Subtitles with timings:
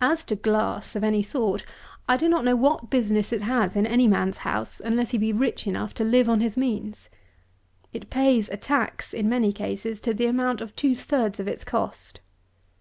[0.00, 1.64] As to glass of any sort,
[2.08, 5.32] I do not know what business it has in any man's house, unless he be
[5.32, 7.08] rich enough to live on his means.
[7.92, 11.62] It pays a tax, in many cases, to the amount of two thirds of its
[11.62, 12.18] cost.